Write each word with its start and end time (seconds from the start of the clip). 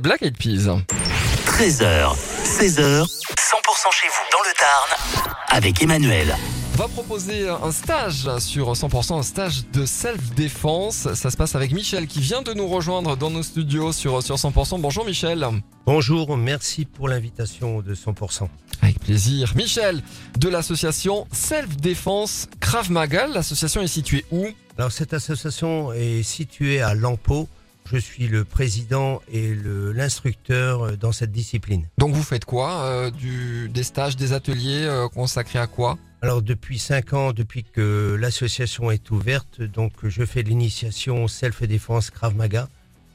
Black 0.00 0.22
Eyed 0.22 0.36
Peas. 0.36 0.66
13h, 1.46 2.16
16h, 2.42 3.04
100% 3.04 3.06
chez 3.92 4.08
vous 4.08 4.26
dans 4.32 4.42
le 4.42 4.52
Tarn 4.58 5.34
avec 5.50 5.80
Emmanuel. 5.84 6.34
On 6.74 6.78
va 6.78 6.88
proposer 6.88 7.48
un 7.48 7.70
stage 7.70 8.28
sur 8.40 8.72
100%, 8.72 9.16
un 9.16 9.22
stage 9.22 9.68
de 9.72 9.86
self-défense. 9.86 11.14
Ça 11.14 11.30
se 11.30 11.36
passe 11.36 11.54
avec 11.54 11.70
Michel 11.70 12.08
qui 12.08 12.18
vient 12.18 12.42
de 12.42 12.52
nous 12.54 12.66
rejoindre 12.66 13.16
dans 13.16 13.30
nos 13.30 13.44
studios 13.44 13.92
sur, 13.92 14.20
sur 14.20 14.34
100%. 14.34 14.80
Bonjour 14.80 15.04
Michel. 15.04 15.46
Bonjour, 15.86 16.36
merci 16.36 16.86
pour 16.86 17.08
l'invitation 17.08 17.80
de 17.80 17.94
100%. 17.94 18.48
Avec 18.82 18.98
plaisir. 18.98 19.52
Michel, 19.54 20.02
de 20.36 20.48
l'association 20.48 21.28
Self-Défense 21.30 22.48
Krav 22.58 22.90
Maga. 22.90 23.28
L'association 23.28 23.80
est 23.80 23.86
située 23.86 24.24
où? 24.32 24.44
Alors 24.76 24.90
cette 24.90 25.14
association 25.14 25.92
est 25.92 26.24
située 26.24 26.82
à 26.82 26.94
Lampeau. 26.94 27.48
Je 27.90 27.98
suis 27.98 28.28
le 28.28 28.44
président 28.44 29.20
et 29.30 29.54
l'instructeur 29.54 30.96
dans 30.96 31.12
cette 31.12 31.32
discipline. 31.32 31.86
Donc 31.98 32.14
vous 32.14 32.22
faites 32.22 32.44
quoi 32.44 32.82
euh, 32.84 33.10
du, 33.10 33.68
Des 33.68 33.82
stages, 33.82 34.16
des 34.16 34.32
ateliers 34.32 34.84
euh, 34.84 35.08
consacrés 35.08 35.58
à 35.58 35.66
quoi? 35.66 35.98
Alors 36.22 36.40
depuis 36.40 36.78
cinq 36.78 37.12
ans, 37.12 37.32
depuis 37.32 37.64
que 37.64 38.16
l'association 38.18 38.90
est 38.90 39.10
ouverte, 39.10 39.60
donc 39.60 39.92
je 40.04 40.24
fais 40.24 40.42
l'initiation 40.42 41.28
self-défense 41.28 42.10
Krav 42.10 42.34
Maga. 42.34 42.68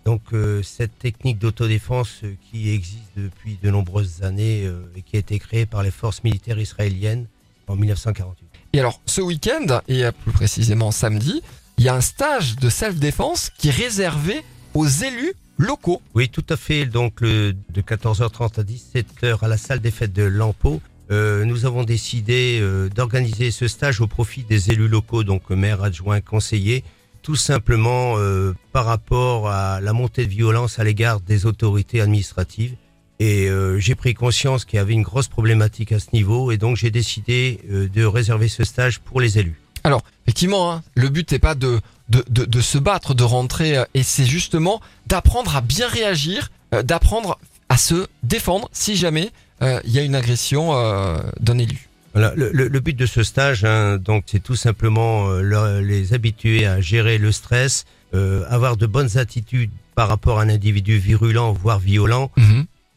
Donc 0.05 0.21
euh, 0.33 0.63
cette 0.63 0.97
technique 0.99 1.39
d'autodéfense 1.39 2.21
euh, 2.23 2.35
qui 2.49 2.69
existe 2.69 3.11
depuis 3.17 3.57
de 3.61 3.69
nombreuses 3.69 4.23
années 4.23 4.63
euh, 4.65 4.81
et 4.95 5.01
qui 5.01 5.15
a 5.17 5.19
été 5.19 5.39
créée 5.39 5.65
par 5.65 5.83
les 5.83 5.91
forces 5.91 6.23
militaires 6.23 6.59
israéliennes 6.59 7.25
en 7.67 7.75
1948. 7.75 8.47
Et 8.73 8.79
alors, 8.79 9.01
ce 9.05 9.21
week-end, 9.21 9.81
et 9.88 10.05
euh, 10.05 10.11
plus 10.11 10.31
précisément 10.31 10.91
samedi, 10.91 11.41
il 11.77 11.85
y 11.85 11.89
a 11.89 11.95
un 11.95 12.01
stage 12.01 12.55
de 12.57 12.69
self-défense 12.69 13.51
qui 13.57 13.69
est 13.69 13.71
réservé 13.71 14.43
aux 14.79 14.88
élus 14.88 15.33
locaux. 15.57 16.01
Oui, 16.15 16.29
tout 16.29 16.45
à 16.47 16.55
fait. 16.55 16.85
Donc, 16.85 17.19
le, 17.19 17.53
de 17.69 17.81
14h30 17.81 18.61
à 18.61 18.63
17h 18.63 19.39
à 19.41 19.47
la 19.49 19.57
salle 19.57 19.81
des 19.81 19.91
fêtes 19.91 20.13
de 20.13 20.23
Lampeau, 20.23 20.81
euh, 21.11 21.44
nous 21.44 21.66
avons 21.66 21.83
décidé 21.83 22.59
euh, 22.61 22.88
d'organiser 22.88 23.52
ce 23.52 23.67
stage 23.67 24.00
au 24.00 24.07
profit 24.07 24.44
des 24.44 24.72
élus 24.72 24.88
locaux, 24.88 25.25
donc 25.25 25.50
maires, 25.50 25.83
adjoints, 25.83 26.22
conseillers, 26.22 26.85
tout 27.23 27.35
simplement 27.35 28.16
euh, 28.17 28.53
par 28.72 28.85
rapport 28.85 29.50
à 29.50 29.81
la 29.81 29.91
montée 29.91 30.25
de 30.25 30.31
violence 30.31 30.80
à 30.80 30.85
l'égard 30.85 31.19
des 31.19 31.45
autorités 31.45 32.00
administratives. 32.00 32.75
Et 33.19 33.50
euh, 33.50 33.80
j'ai 33.80 33.95
pris 33.95 34.13
conscience 34.13 34.63
qu'il 34.63 34.77
y 34.77 34.80
avait 34.80 34.94
une 34.94 35.02
grosse 35.02 35.27
problématique 35.27 35.91
à 35.91 36.00
ce 36.00 36.07
niveau, 36.13 36.53
et 36.53 36.57
donc 36.57 36.77
j'ai 36.77 36.89
décidé 36.89 37.59
euh, 37.69 37.89
de 37.89 38.05
réserver 38.05 38.47
ce 38.47 38.63
stage 38.63 39.00
pour 39.00 39.19
les 39.19 39.39
élus. 39.39 39.59
Alors, 39.83 40.03
effectivement, 40.25 40.72
hein, 40.72 40.83
le 40.95 41.09
but 41.09 41.30
n'est 41.31 41.39
pas 41.39 41.55
de, 41.55 41.81
de, 42.09 42.23
de, 42.29 42.45
de 42.45 42.61
se 42.61 42.77
battre, 42.77 43.13
de 43.13 43.23
rentrer, 43.23 43.77
euh, 43.77 43.85
et 43.93 44.03
c'est 44.03 44.25
justement 44.25 44.81
d'apprendre 45.07 45.55
à 45.55 45.61
bien 45.61 45.88
réagir, 45.88 46.51
euh, 46.73 46.83
d'apprendre 46.83 47.38
à 47.69 47.77
se 47.77 48.07
défendre 48.23 48.67
si 48.71 48.95
jamais 48.95 49.31
euh, 49.61 49.79
il 49.85 49.91
y 49.91 49.99
a 49.99 50.03
une 50.03 50.16
agression 50.16 50.71
d'un 51.39 51.57
élu. 51.57 51.88
Voilà, 52.13 52.33
le, 52.35 52.49
le- 52.51 52.67
le 52.67 52.79
but 52.79 52.95
de 52.97 53.05
ce 53.05 53.21
stage, 53.23 53.63
hein, 53.63 53.97
donc, 53.97 54.23
c'est 54.25 54.41
tout 54.41 54.55
simplement 54.55 55.29
euh, 55.29 55.81
les 55.81 56.13
habituer 56.16 56.66
à 56.66 56.81
gérer 56.81 57.19
le 57.19 57.31
stress, 57.31 57.85
euh, 58.16 58.44
avoir 58.49 58.77
de 58.77 58.88
bonnes 58.88 59.17
attitudes 59.19 59.69
par 59.94 60.07
rapport 60.07 60.39
à 60.39 60.44
un 60.44 60.49
individu 60.49 60.97
virulent, 60.97 61.53
voire 61.53 61.77
violent, 61.77 62.31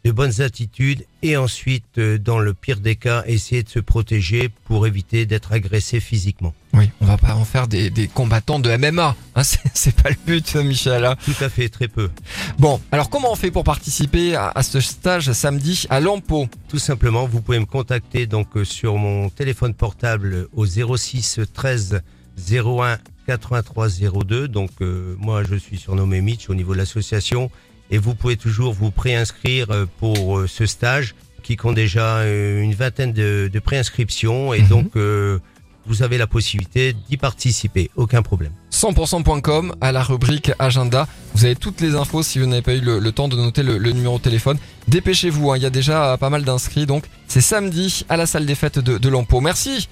de 0.05 0.11
bonnes 0.11 0.41
attitudes, 0.43 1.05
et 1.23 1.37
ensuite, 1.37 1.85
euh, 1.99 2.19
dans 2.19 2.41
le 2.41 2.55
pire 2.55 2.81
des 2.81 2.97
cas, 2.97 3.23
essayer 3.27 3.63
de 3.63 3.69
se 3.69 3.79
protéger 3.79 4.51
pour 4.65 4.87
éviter 4.87 5.27
d'être 5.27 5.53
agressé 5.53 6.01
physiquement. 6.01 6.53
Oui, 6.75 6.91
on 7.01 7.07
va 7.07 7.17
pas 7.19 7.35
en 7.37 7.45
faire 7.45 7.69
des, 7.69 7.89
des 7.91 8.09
combattants 8.09 8.59
de 8.59 8.75
MMA, 8.77 9.15
hein, 9.37 9.43
c'est 9.75 9.95
pas 9.95 10.11
le 10.11 10.17
but, 10.27 10.57
Michel. 10.57 11.05
hein. 11.05 11.15
Tout 11.25 11.45
à 11.45 11.49
fait, 11.49 11.69
très 11.69 11.87
peu. 11.87 12.11
Bon, 12.59 12.81
alors 12.91 13.11
comment 13.11 13.31
on 13.33 13.37
fait 13.37 13.51
pour 13.53 13.63
participer 13.63 14.35
à, 14.35 14.51
à 14.55 14.63
ce 14.65 14.81
stage 14.81 15.31
samedi 15.33 15.87
à 15.89 16.01
Lampeau? 16.01 16.49
Tout 16.69 16.81
simplement, 16.81 17.27
vous 17.27 17.41
pouvez 17.41 17.61
me 17.61 17.67
contacter 17.67 18.27
donc 18.27 18.49
euh, 18.57 18.65
sur 18.65 18.97
mon 18.97 19.29
téléphone 19.31 19.75
portable 19.75 20.49
au 20.55 20.67
06 20.67 21.41
13 21.55 22.03
01 22.51 22.99
83 23.29 23.89
02. 24.27 24.49
Donc 24.49 24.71
euh, 24.81 25.15
moi, 25.19 25.45
je 25.45 25.55
suis 25.55 25.79
surnommé 25.79 26.21
Mitch 26.21 26.51
au 26.51 26.55
niveau 26.55 26.73
de 26.73 26.79
l'association 26.79 27.51
et 27.93 27.99
vous 27.99 28.15
pouvez 28.17 28.37
toujours 28.37 28.73
vous 28.73 28.91
préinscrire 28.91 29.67
euh, 29.71 29.87
pour 30.01 30.39
euh, 30.39 30.47
ce 30.49 30.67
stage 30.67 31.15
qui 31.45 31.57
compte 31.57 31.75
déjà 31.77 32.17
euh, 32.19 32.61
une 32.63 32.75
vingtaine 32.75 33.13
de, 33.13 33.49
de 33.53 33.59
préinscriptions 33.61 34.53
et 34.55 34.63
Mhm. 34.63 34.69
donc 34.69 34.91
euh, 34.97 35.39
vous 35.87 36.05
avez 36.05 36.17
la 36.17 36.29
possibilité 36.29 36.93
d'y 37.09 37.17
participer, 37.17 37.91
aucun 37.97 38.23
problème. 38.23 38.53
100%.com 38.71 39.75
à 39.81 39.91
la 39.91 40.03
rubrique 40.03 40.53
agenda. 40.61 41.09
Vous 41.35 41.45
avez 41.45 41.57
toutes 41.57 41.81
les 41.81 41.97
infos 41.97 42.23
si 42.23 42.39
vous 42.39 42.47
n'avez 42.47 42.63
pas 42.63 42.75
eu 42.75 42.81
le, 42.81 43.01
le 43.01 43.13
temps 43.13 43.27
de 43.29 43.37
noter 43.37 43.65
le, 43.65 43.79
le 43.79 43.91
numéro 43.91 44.19
de 44.19 44.23
téléphone. 44.23 44.59
Dépêchez-vous, 44.87 45.51
hein, 45.51 45.57
il 45.57 45.63
y 45.65 45.67
a 45.67 45.71
déjà 45.71 46.17
pas 46.19 46.31
mal 46.31 46.45
d'inscrits. 46.45 46.87
Donc 46.87 47.05
c'est 47.27 47.41
samedi 47.41 48.05
à 48.09 48.17
la 48.17 48.27
salle 48.27 48.47
des 48.47 48.55
fêtes 48.55 48.79
de, 48.79 48.97
de 48.99 49.09
Lampeau. 49.09 49.41
Merci 49.41 49.89